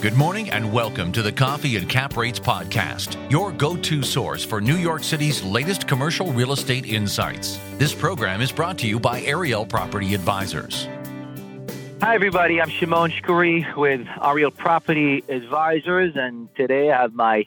[0.00, 4.42] Good morning and welcome to the Coffee and Cap Rates podcast, your go to source
[4.42, 7.60] for New York City's latest commercial real estate insights.
[7.76, 10.88] This program is brought to you by Ariel Property Advisors.
[12.00, 12.62] Hi, everybody.
[12.62, 17.44] I'm Shimon Shkury with Ariel Property Advisors, and today I have my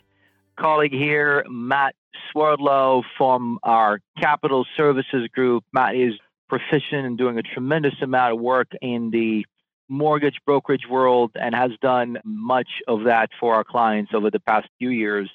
[0.55, 1.95] colleague here, Matt
[2.31, 5.63] Swerdlow from our Capital Services Group.
[5.73, 6.13] Matt is
[6.49, 9.43] proficient in doing a tremendous amount of work in the
[9.89, 14.67] mortgage brokerage world and has done much of that for our clients over the past
[14.79, 15.29] few years.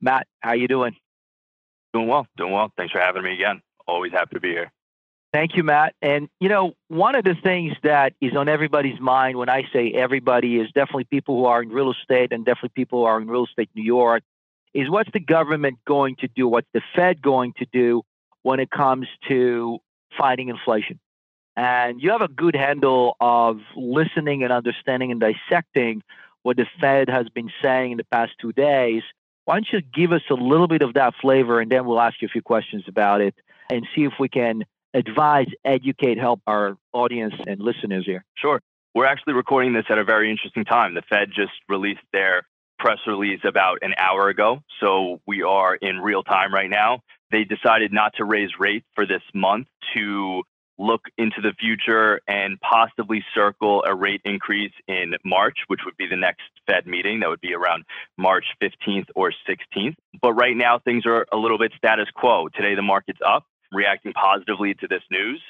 [0.00, 0.96] Matt, how you doing?
[1.92, 2.72] Doing well, doing well.
[2.76, 3.62] Thanks for having me again.
[3.86, 4.72] Always happy to be here.
[5.32, 5.94] Thank you, Matt.
[6.00, 9.90] And you know, one of the things that is on everybody's mind when I say
[9.90, 13.26] everybody is definitely people who are in real estate and definitely people who are in
[13.26, 14.22] real estate New York
[14.74, 16.46] is what's the government going to do?
[16.46, 18.02] What's the Fed going to do
[18.42, 19.78] when it comes to
[20.16, 21.00] fighting inflation?
[21.56, 26.02] And you have a good handle of listening and understanding and dissecting
[26.42, 29.02] what the Fed has been saying in the past two days.
[29.44, 32.20] Why don't you give us a little bit of that flavor, and then we'll ask
[32.22, 33.34] you a few questions about it
[33.70, 38.24] and see if we can advise, educate, help our audience and listeners here.
[38.36, 38.60] Sure.
[38.94, 40.94] We're actually recording this at a very interesting time.
[40.94, 42.46] The Fed just released their
[42.78, 44.60] press release about an hour ago.
[44.80, 47.00] So we are in real time right now.
[47.30, 49.66] They decided not to raise rates for this month
[49.96, 50.42] to
[50.78, 56.06] look into the future and possibly circle a rate increase in March, which would be
[56.06, 57.20] the next Fed meeting.
[57.20, 57.84] That would be around
[58.18, 59.96] March 15th or 16th.
[60.20, 62.48] But right now, things are a little bit status quo.
[62.48, 65.42] Today, the market's up, reacting positively to this news.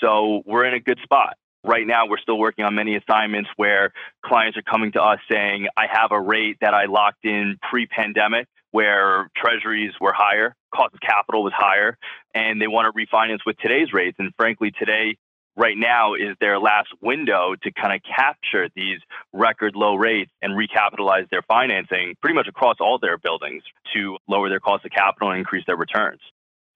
[0.00, 1.36] So we're in a good spot.
[1.64, 3.92] Right now, we're still working on many assignments where
[4.24, 7.86] clients are coming to us saying, I have a rate that I locked in pre
[7.86, 11.96] pandemic where treasuries were higher, cost of capital was higher,
[12.34, 14.16] and they want to refinance with today's rates.
[14.18, 15.16] And frankly, today,
[15.56, 18.98] right now, is their last window to kind of capture these
[19.32, 23.62] record low rates and recapitalize their financing pretty much across all their buildings
[23.94, 26.20] to lower their cost of capital and increase their returns.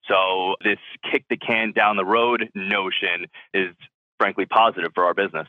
[0.07, 0.77] So, this
[1.11, 3.75] kick the can down the road notion is
[4.19, 5.47] frankly positive for our business.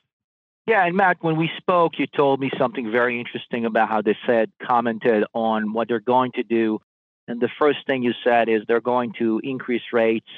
[0.69, 4.15] Yeah, and Matt, when we spoke, you told me something very interesting about how the
[4.27, 6.79] Fed commented on what they're going to do.
[7.27, 10.29] And the first thing you said is they're going to increase rates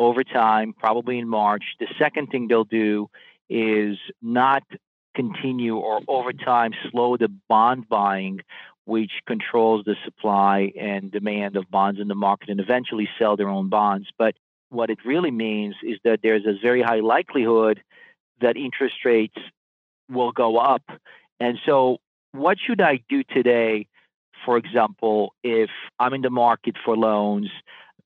[0.00, 1.62] over time, probably in March.
[1.78, 3.08] The second thing they'll do
[3.48, 4.64] is not
[5.14, 8.40] continue or over time slow the bond buying,
[8.84, 13.48] which controls the supply and demand of bonds in the market and eventually sell their
[13.48, 14.08] own bonds.
[14.18, 14.34] But
[14.70, 17.80] what it really means is that there's a very high likelihood
[18.40, 19.38] that interest rates
[20.10, 20.82] will go up.
[21.40, 21.98] And so,
[22.32, 23.86] what should I do today,
[24.44, 27.50] for example, if I'm in the market for loans,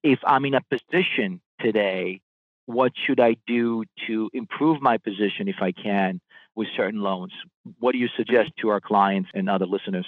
[0.03, 2.21] if I'm in a position today,
[2.67, 6.21] what should I do to improve my position if I can
[6.55, 7.33] with certain loans?
[7.81, 10.07] What do you suggest to our clients and other listeners?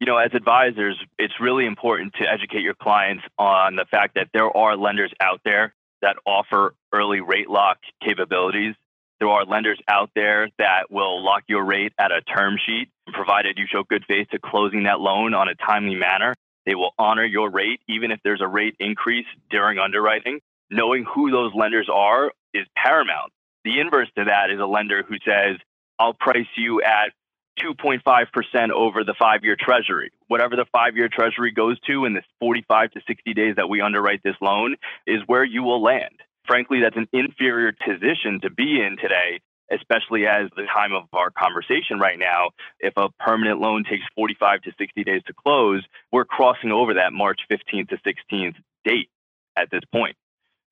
[0.00, 4.28] You know, as advisors, it's really important to educate your clients on the fact that
[4.32, 8.74] there are lenders out there that offer early rate lock capabilities
[9.20, 13.58] there are lenders out there that will lock your rate at a term sheet, provided
[13.58, 16.34] you show good faith to closing that loan on a timely manner.
[16.66, 20.40] They will honor your rate, even if there's a rate increase during underwriting.
[20.70, 23.32] Knowing who those lenders are is paramount.
[23.64, 25.58] The inverse to that is a lender who says,
[25.98, 27.12] I'll price you at
[27.60, 30.10] 2.5% over the five year treasury.
[30.26, 33.80] Whatever the five year treasury goes to in the 45 to 60 days that we
[33.80, 34.76] underwrite this loan
[35.06, 39.40] is where you will land frankly, that's an inferior position to be in today,
[39.70, 42.50] especially as the time of our conversation right now.
[42.80, 47.12] If a permanent loan takes 45 to 60 days to close, we're crossing over that
[47.12, 49.08] March 15th to 16th date
[49.56, 50.16] at this point.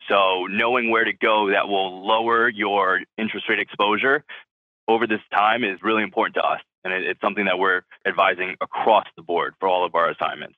[0.08, 4.24] So, knowing where to go that will lower your interest rate exposure
[4.88, 6.60] over this time is really important to us.
[6.84, 10.56] And it's something that we're advising across the board for all of our assignments.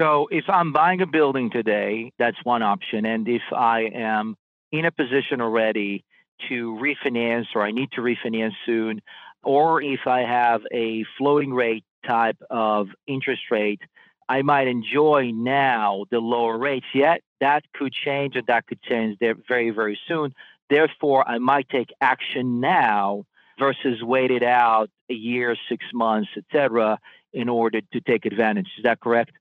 [0.00, 3.04] So if I'm buying a building today, that's one option.
[3.04, 4.36] And if I am
[4.70, 6.04] in a position already
[6.48, 9.00] to refinance or I need to refinance soon,
[9.42, 13.80] or if I have a floating rate type of interest rate,
[14.28, 16.86] I might enjoy now the lower rates.
[16.94, 19.18] Yet that could change and that could change
[19.48, 20.32] very, very soon.
[20.70, 23.24] Therefore, I might take action now
[23.58, 26.98] versus wait it out a year, six months, etc.,
[27.32, 28.68] in order to take advantage.
[28.76, 29.32] Is that correct?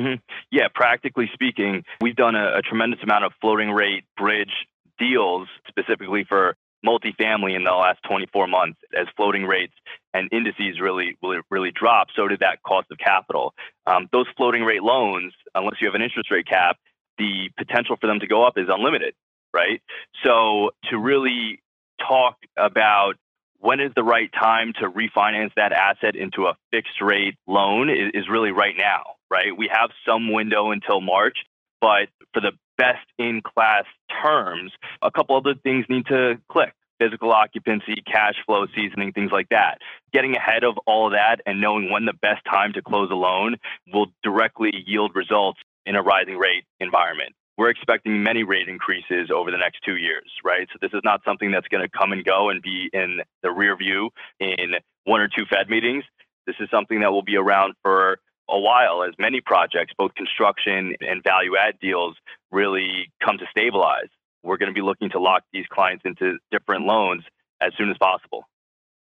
[0.00, 0.20] Mm-hmm.
[0.50, 4.52] Yeah, practically speaking, we've done a, a tremendous amount of floating rate bridge
[4.98, 9.72] deals specifically for multifamily in the last 24 months as floating rates
[10.12, 13.54] and indices really really, really drop so did that cost of capital.
[13.86, 16.76] Um, those floating rate loans unless you have an interest rate cap
[17.16, 19.14] the potential for them to go up is unlimited
[19.54, 19.80] right?
[20.24, 21.62] So to really
[22.06, 23.14] talk about
[23.58, 28.10] when is the right time to refinance that asset into a fixed rate loan is,
[28.12, 29.56] is really right now, right?
[29.56, 31.38] We have some window until March,
[31.80, 33.84] but for the best in class
[34.22, 34.72] terms,
[35.02, 39.78] a couple other things need to click physical occupancy, cash flow seasoning, things like that.
[40.12, 43.14] Getting ahead of all of that and knowing when the best time to close a
[43.14, 43.56] loan
[43.92, 47.34] will directly yield results in a rising rate environment.
[47.56, 50.66] We're expecting many rate increases over the next two years, right?
[50.72, 53.50] So this is not something that's going to come and go and be in the
[53.50, 54.10] rear view
[54.40, 54.74] in
[55.04, 56.04] one or two Fed meetings.
[56.46, 58.18] This is something that will be around for
[58.48, 62.16] a while as many projects, both construction and value add deals,
[62.50, 64.08] really come to stabilize
[64.44, 67.24] we're going to be looking to lock these clients into different loans
[67.60, 68.44] as soon as possible.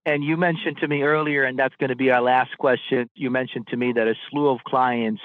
[0.06, 3.10] And you mentioned to me earlier, and that's going to be our last question.
[3.14, 5.22] You mentioned to me that a slew of clients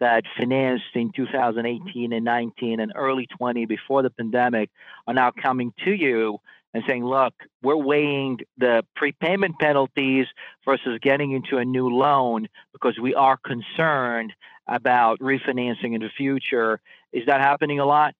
[0.00, 4.70] that financed in 2018 and 19 and early 20 before the pandemic
[5.06, 6.38] are now coming to you
[6.74, 10.26] and saying, look, we're weighing the prepayment penalties
[10.64, 14.32] versus getting into a new loan because we are concerned
[14.66, 16.80] about refinancing in the future.
[17.12, 18.14] Is that happening a lot?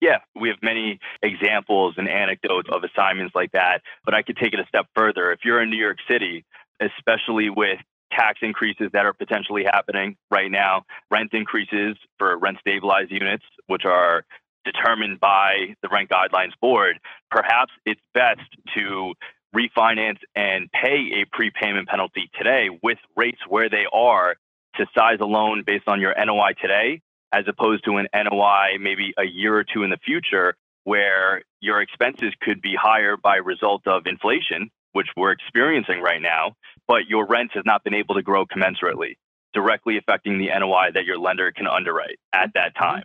[0.00, 3.82] Yeah, we have many examples and anecdotes of assignments like that.
[4.04, 5.30] But I could take it a step further.
[5.32, 6.44] If you're in New York City,
[6.80, 7.78] especially with
[8.12, 13.84] tax increases that are potentially happening right now, rent increases for rent stabilized units, which
[13.84, 14.24] are
[14.64, 16.98] determined by the Rent Guidelines Board,
[17.30, 18.40] perhaps it's best
[18.74, 19.14] to
[19.54, 24.36] refinance and pay a prepayment penalty today with rates where they are
[24.76, 27.00] to size a loan based on your NOI today
[27.32, 30.54] as opposed to an NOI maybe a year or two in the future
[30.84, 36.54] where your expenses could be higher by result of inflation, which we're experiencing right now,
[36.88, 39.16] but your rent has not been able to grow commensurately,
[39.52, 42.84] directly affecting the NOI that your lender can underwrite at that mm-hmm.
[42.84, 43.02] time.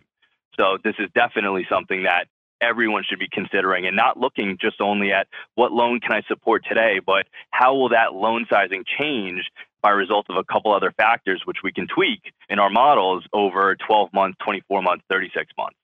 [0.56, 2.26] So this is definitely something that
[2.60, 6.64] everyone should be considering and not looking just only at what loan can I support
[6.66, 9.44] today, but how will that loan sizing change
[9.82, 13.76] by result of a couple other factors, which we can tweak in our models over
[13.86, 15.76] 12 months, 24 months, 36 months.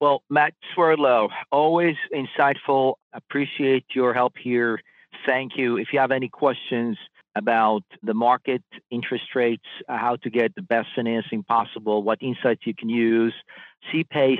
[0.00, 2.94] Well, Matt Swerdlow, always insightful.
[3.12, 4.80] Appreciate your help here.
[5.24, 5.76] Thank you.
[5.76, 6.98] If you have any questions
[7.34, 12.66] about the market, interest rates, uh, how to get the best financing possible, what insights
[12.66, 13.34] you can use,
[13.90, 14.38] C-PACE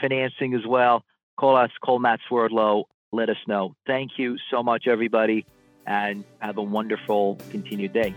[0.00, 1.04] financing as well,
[1.38, 2.84] call us, call Matt Swerdlow.
[3.12, 3.74] Let us know.
[3.86, 5.44] Thank you so much, everybody
[5.86, 8.14] and have a wonderful continued day.